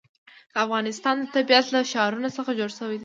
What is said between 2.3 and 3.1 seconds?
څخه جوړ شوی دی.